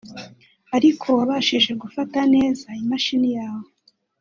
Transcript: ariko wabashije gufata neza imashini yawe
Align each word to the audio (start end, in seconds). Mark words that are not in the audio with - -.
ariko 0.75 1.07
wabashije 1.17 1.71
gufata 1.81 2.19
neza 2.33 2.67
imashini 2.83 3.29
yawe 3.37 3.67